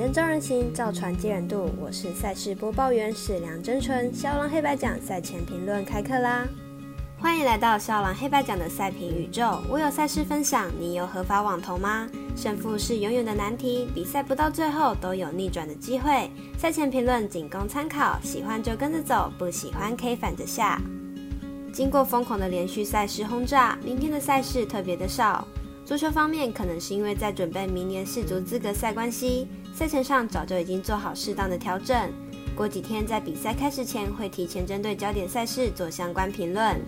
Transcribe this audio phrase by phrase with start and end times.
[0.00, 1.68] 灯照人行，造船接人度。
[1.78, 4.10] 我是赛事播报员史梁真纯。
[4.14, 6.48] 肖郎黑白奖赛前评论开课啦！
[7.18, 9.60] 欢迎来到肖郎黑白奖的赛评宇宙。
[9.68, 12.08] 我有赛事分享，你有合法网投吗？
[12.34, 16.30] 胜负是永远的难题，比赛不到最后都有逆转的机会。
[16.56, 20.80] 赛前评论仅供参考，喜欢就跟着走，不喜欢可以反着下。
[21.74, 25.46] 经过疯狂的连续赛事轰炸，明天的赛事特别的少。
[25.90, 32.12] 足球方面，可能是因为在准备明年世足资格赛关系，赛程上早就已经做好适当的调整。
[32.54, 36.80] 过几天在比赛开始前，会提前针对焦点赛事做相关评论。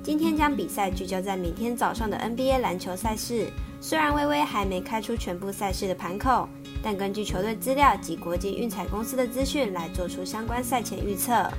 [0.00, 3.48] 今天将比赛聚焦在明天早上的 NBA 篮球赛事。
[3.80, 6.48] 虽然微微还没开出全部赛事的盘口，
[6.80, 11.50] 但根据球队资料及国际运彩公司的资讯来做出相关赛前预测。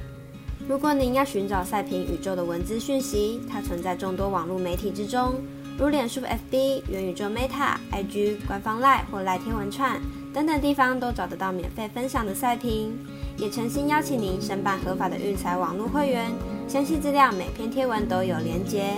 [0.69, 5.35] 如果您要寻找赛评宇宙的文字讯息，它存在众多网络媒体之中。
[5.79, 9.97] 如脸书、FB、元宇宙 Meta、IG、官方 Live 或赖天文串
[10.33, 12.99] 等等地方都找得到免费分享的赛评，
[13.37, 16.29] 也诚心邀请您申办合法的运彩网络会员，
[16.67, 18.95] 详细资料每篇贴文都有连结。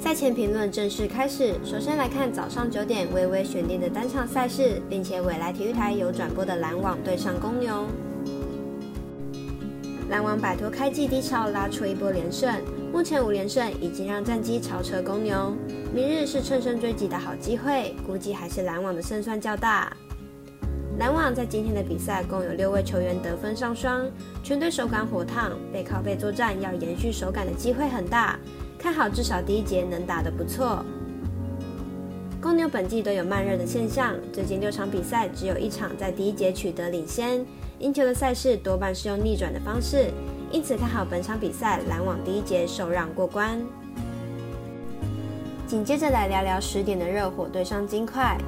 [0.00, 7.86] 赛前评论正式开始，首先来看早上九点微微选定的单场赛事，并且未来体育台有转播的篮网对上公牛。
[10.10, 12.52] 篮网摆脱开季低潮，拉出一波连胜。
[12.92, 15.54] 目前五连胜已经让战绩超车公牛，
[15.92, 19.94] 明日是乘胜追击的好机会，估计还是篮网的胜算较大。
[20.98, 24.06] 篮网在今天的比赛共有六位球员得分上双，
[24.42, 28.38] 全队手感火烫，背靠背作战要延续手感的机会很大，
[28.78, 30.82] 看好至少第一节能打得不错。
[32.40, 37.44] 公牛本季都有慢热的现象，最近六场比赛只有一场在第一节取得领先。
[37.80, 40.10] 赢球的赛事多半是用逆转的方式，
[40.50, 43.60] 因此看好本场比赛篮网第一节受让过关。
[45.66, 48.38] 紧接着来聊聊十点的热火对上金块。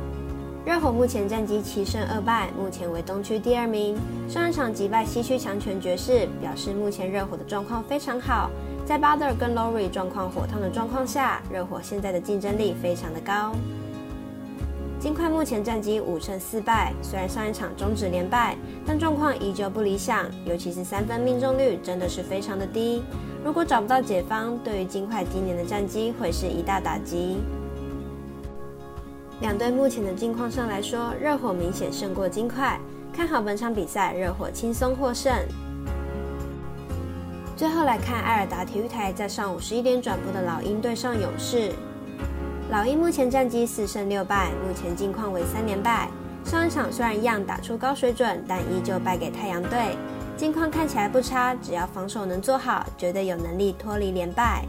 [0.64, 3.96] 热火目前战绩七胜二败，目前为东区第二名。
[4.28, 8.50] 上一场击败西区强权爵士，表示目前热火的状况非常好。
[8.86, 13.54] 在巴德跟 Lowry 状况火烫的状况下，热火现在的竞争力非常的高。
[15.00, 23.00] 金块目前战绩五胜四败，虽然上一场终止连败，但状况依旧不理想，尤其是三分命中率真的是非常的低。
[23.44, 27.36] 如果找不到解方，对于金块今年的战绩会是一大打击。
[29.40, 32.80] 两队目前的境况上来说，热火明显胜过金块，
[33.12, 35.32] 看好本场比赛热火轻松获胜。
[37.56, 41.70] 最后来看艾尔达体育台在上午十一点转播的老鹰对上勇士。
[42.70, 46.06] 老鹰目前战绩四胜六败，目前近况为三连败。
[46.44, 49.96] 上一场虽然一样打出高水准，但依旧败给太阳队。
[50.36, 54.66] 近况看起来不差，只要防守能做好，绝对有能力脱离连败。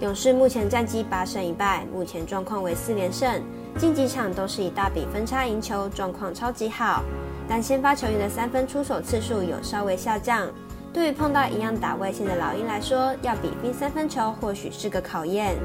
[0.00, 3.40] 勇士目前战绩八胜一败，目前状况为四连胜，
[3.78, 7.04] 近几场都是以大比分差赢球，状况超级好。
[7.48, 10.48] 但先发球员的三分出手次数有稍微下降，
[10.92, 15.56] 对于碰到一样打外线的老鹰来说，要比拼三分球或许是个考验。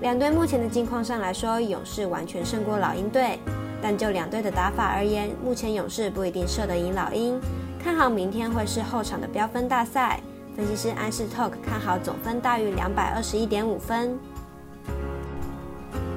[0.00, 3.38] 两队目前的境况上来说，勇士完全胜过老鹰队。
[3.82, 7.40] 但就两队的打法而言，目前勇士不一定射得赢老鹰。
[7.82, 10.20] 看好明天会是后场的飙分大赛。
[10.56, 14.18] 分析师安士 Talk 看好总分大于两百二十一点五分。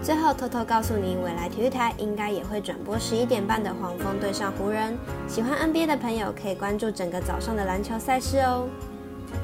[0.01, 4.97] 最后偷偷告诉您，未来体育台应该也会转播十一点半的黄蜂对上湖人。
[5.27, 8.67] 喜欢 NBA 的朋友可以关注整个早上的篮球赛事哦。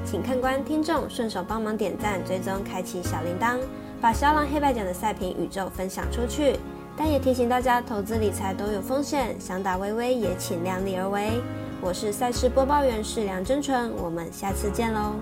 [0.05, 3.57] 请看官、听众顺手帮忙点赞、追踪、开启小铃铛。
[4.01, 6.57] 把肖郎黑白奖的赛评宇宙分享出去，
[6.95, 11.41] 但也提醒大家，投资理财都有风险，想打微微也请量力而为。
[11.81, 15.15] 我是赛事播报员是梁真纯，我们下次见喽。